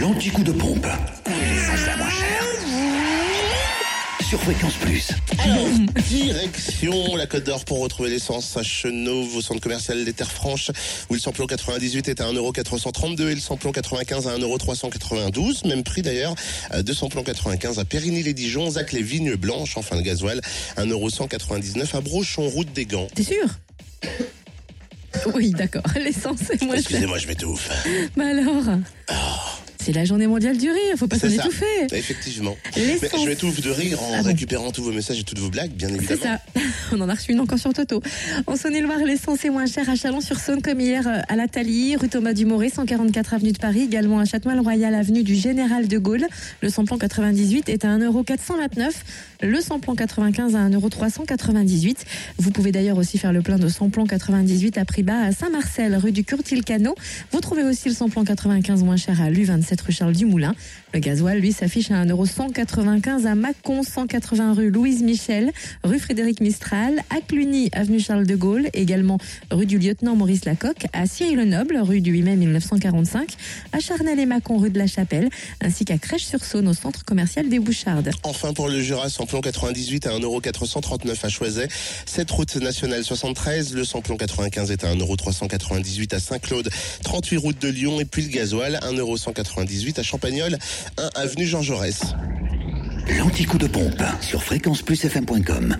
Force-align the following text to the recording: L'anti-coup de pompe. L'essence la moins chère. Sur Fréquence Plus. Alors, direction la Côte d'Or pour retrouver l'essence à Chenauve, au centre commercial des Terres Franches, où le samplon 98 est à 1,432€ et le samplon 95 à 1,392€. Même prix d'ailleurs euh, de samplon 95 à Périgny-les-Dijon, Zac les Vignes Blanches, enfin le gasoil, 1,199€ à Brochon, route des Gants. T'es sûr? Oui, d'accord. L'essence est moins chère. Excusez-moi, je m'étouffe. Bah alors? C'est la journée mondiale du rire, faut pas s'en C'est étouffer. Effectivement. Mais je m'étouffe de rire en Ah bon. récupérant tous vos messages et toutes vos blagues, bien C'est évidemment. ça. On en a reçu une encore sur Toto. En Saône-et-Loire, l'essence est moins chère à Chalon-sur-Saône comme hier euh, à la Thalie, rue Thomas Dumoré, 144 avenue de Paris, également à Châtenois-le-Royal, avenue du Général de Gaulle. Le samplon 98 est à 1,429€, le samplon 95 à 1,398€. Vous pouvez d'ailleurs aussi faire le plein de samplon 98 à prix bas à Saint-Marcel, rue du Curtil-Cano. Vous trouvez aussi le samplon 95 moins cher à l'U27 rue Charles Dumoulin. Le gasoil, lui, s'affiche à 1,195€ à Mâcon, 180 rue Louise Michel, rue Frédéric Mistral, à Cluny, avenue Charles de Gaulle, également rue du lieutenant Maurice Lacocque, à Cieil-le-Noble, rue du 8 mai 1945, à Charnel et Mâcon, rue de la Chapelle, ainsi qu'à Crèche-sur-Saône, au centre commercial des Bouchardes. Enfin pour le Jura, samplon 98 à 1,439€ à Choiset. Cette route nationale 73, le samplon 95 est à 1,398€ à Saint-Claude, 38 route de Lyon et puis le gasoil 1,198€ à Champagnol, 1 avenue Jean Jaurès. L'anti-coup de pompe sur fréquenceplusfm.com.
L'anti-coup 0.00 0.42
de 0.42 0.52
pompe. 0.52 0.86
L'essence 1.26 1.84
la 1.84 1.96
moins 1.98 2.08
chère. 2.08 2.44
Sur 4.26 4.40
Fréquence 4.40 4.72
Plus. 4.76 5.10
Alors, 5.38 5.66
direction 6.08 7.16
la 7.16 7.26
Côte 7.26 7.44
d'Or 7.44 7.66
pour 7.66 7.80
retrouver 7.80 8.08
l'essence 8.08 8.56
à 8.56 8.62
Chenauve, 8.62 9.36
au 9.36 9.42
centre 9.42 9.60
commercial 9.60 10.02
des 10.02 10.14
Terres 10.14 10.32
Franches, 10.32 10.70
où 11.10 11.14
le 11.14 11.20
samplon 11.20 11.46
98 11.46 12.08
est 12.08 12.22
à 12.22 12.32
1,432€ 12.32 13.28
et 13.28 13.34
le 13.34 13.40
samplon 13.42 13.72
95 13.72 14.26
à 14.26 14.38
1,392€. 14.38 15.68
Même 15.68 15.82
prix 15.82 16.00
d'ailleurs 16.00 16.34
euh, 16.72 16.82
de 16.82 16.94
samplon 16.94 17.22
95 17.22 17.78
à 17.78 17.84
Périgny-les-Dijon, 17.84 18.70
Zac 18.70 18.92
les 18.92 19.02
Vignes 19.02 19.34
Blanches, 19.34 19.76
enfin 19.76 19.96
le 19.96 20.02
gasoil, 20.02 20.40
1,199€ 20.78 21.94
à 21.94 22.00
Brochon, 22.00 22.48
route 22.48 22.72
des 22.72 22.86
Gants. 22.86 23.08
T'es 23.14 23.22
sûr? 23.22 23.44
Oui, 25.34 25.50
d'accord. 25.50 25.82
L'essence 25.96 26.48
est 26.50 26.62
moins 26.62 26.76
chère. 26.76 26.84
Excusez-moi, 26.84 27.18
je 27.18 27.26
m'étouffe. 27.26 27.68
Bah 28.16 28.28
alors? 28.28 28.64
C'est 29.82 29.92
la 29.92 30.04
journée 30.04 30.26
mondiale 30.26 30.58
du 30.58 30.68
rire, 30.70 30.94
faut 30.96 31.06
pas 31.06 31.18
s'en 31.18 31.28
C'est 31.28 31.36
étouffer. 31.36 31.64
Effectivement. 31.92 32.54
Mais 32.76 32.98
je 32.98 33.26
m'étouffe 33.26 33.60
de 33.62 33.70
rire 33.70 34.02
en 34.02 34.12
Ah 34.14 34.18
bon. 34.22 34.28
récupérant 34.28 34.70
tous 34.72 34.82
vos 34.82 34.92
messages 34.92 35.18
et 35.20 35.22
toutes 35.24 35.38
vos 35.38 35.48
blagues, 35.48 35.70
bien 35.72 35.88
C'est 35.88 35.94
évidemment. 36.12 36.20
ça. 36.54 36.60
On 36.92 37.00
en 37.00 37.08
a 37.08 37.14
reçu 37.14 37.32
une 37.32 37.40
encore 37.40 37.58
sur 37.58 37.72
Toto. 37.72 38.02
En 38.46 38.56
Saône-et-Loire, 38.56 38.98
l'essence 39.06 39.42
est 39.44 39.48
moins 39.50 39.64
chère 39.66 39.88
à 39.88 39.94
Chalon-sur-Saône 39.96 40.60
comme 40.60 40.80
hier 40.80 41.06
euh, 41.08 41.20
à 41.28 41.36
la 41.36 41.48
Thalie, 41.48 41.96
rue 41.96 42.08
Thomas 42.10 42.34
Dumoré, 42.34 42.68
144 42.68 43.32
avenue 43.34 43.52
de 43.52 43.58
Paris, 43.58 43.82
également 43.82 44.18
à 44.18 44.26
Châtenois-le-Royal, 44.26 44.94
avenue 44.94 45.22
du 45.22 45.34
Général 45.34 45.88
de 45.88 45.98
Gaulle. 45.98 46.26
Le 46.60 46.68
samplon 46.68 46.98
98 46.98 47.68
est 47.70 47.84
à 47.86 47.96
1,429€, 47.96 48.90
le 49.42 49.60
samplon 49.62 49.94
95 49.94 50.56
à 50.56 50.68
1,398€. 50.68 51.96
Vous 52.38 52.50
pouvez 52.50 52.72
d'ailleurs 52.72 52.98
aussi 52.98 53.16
faire 53.16 53.32
le 53.32 53.40
plein 53.40 53.56
de 53.58 53.68
samplon 53.68 54.04
98 54.06 54.76
à 54.78 54.84
prix 54.84 55.02
bas 55.02 55.20
à 55.22 55.32
Saint-Marcel, 55.32 55.96
rue 55.96 56.12
du 56.12 56.24
Curtil-Cano. 56.24 56.94
Vous 57.32 57.40
trouvez 57.40 57.62
aussi 57.62 57.88
le 57.88 57.94
samplon 57.94 58.24
95 58.24 58.82
moins 58.82 58.96
cher 58.96 59.20
à 59.22 59.30
l'U27 59.30 59.69
rue 59.80 59.92
Charles 59.92 60.14
Dumoulin. 60.14 60.54
Le 60.92 60.98
gasoil, 60.98 61.38
lui, 61.38 61.52
s'affiche 61.52 61.90
à 61.90 62.04
1,195€ 62.04 63.26
à 63.26 63.34
Mâcon, 63.34 63.82
180 63.82 64.54
rue 64.54 64.70
Louise 64.70 65.02
Michel, 65.02 65.52
rue 65.84 65.98
Frédéric 65.98 66.40
Mistral, 66.40 67.00
à 67.10 67.20
Cluny, 67.20 67.68
avenue 67.72 68.00
Charles 68.00 68.26
de 68.26 68.34
Gaulle, 68.34 68.68
également 68.74 69.18
rue 69.50 69.66
du 69.66 69.78
lieutenant 69.78 70.16
Maurice 70.16 70.44
Lacocque, 70.44 70.86
à 70.92 71.06
Cieil-le-Noble, 71.06 71.78
rue 71.78 72.00
du 72.00 72.10
8 72.12 72.22
mai 72.22 72.36
1945, 72.36 73.34
à 73.72 73.78
Charnel 73.78 74.18
et 74.18 74.26
Mâcon, 74.26 74.58
rue 74.58 74.70
de 74.70 74.78
la 74.78 74.86
Chapelle, 74.86 75.28
ainsi 75.60 75.84
qu'à 75.84 75.98
Crèche-sur-Saône, 75.98 76.66
au 76.68 76.74
centre 76.74 77.04
commercial 77.04 77.48
des 77.48 77.58
Bouchardes. 77.60 78.10
Enfin 78.22 78.52
pour 78.52 78.68
le 78.68 78.80
Jura, 78.80 79.08
samplon 79.08 79.40
98 79.40 80.06
à 80.06 80.18
1,439€ 80.18 81.24
à 81.24 81.28
Choiset. 81.28 81.68
Cette 82.06 82.30
route 82.30 82.56
nationale 82.56 83.04
73, 83.04 83.74
le 83.74 83.84
samplon 83.84 84.16
95 84.16 84.70
est 84.70 84.84
à 84.84 84.94
1,398€ 84.94 86.14
à 86.14 86.20
Saint-Claude, 86.20 86.68
38 87.04 87.36
route 87.36 87.60
de 87.60 87.68
Lyon 87.68 88.00
et 88.00 88.04
puis 88.04 88.22
le 88.22 88.28
gasoil 88.28 88.78
1,198€ 89.64 90.00
à 90.00 90.02
Champagnol, 90.02 90.58
1 90.96 91.10
avenue 91.14 91.46
Jean 91.46 91.62
Jaurès. 91.62 92.00
L'anti-coup 93.18 93.58
de 93.58 93.66
pompe 93.66 94.02
sur 94.20 94.42
fréquenceplusfm.com. 94.42 95.76